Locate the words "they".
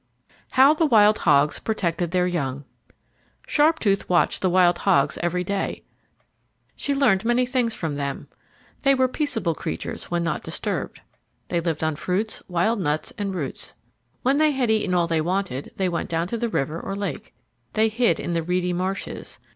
8.81-8.95, 11.49-11.59, 14.37-14.53, 15.05-15.21, 15.75-15.87, 17.73-17.87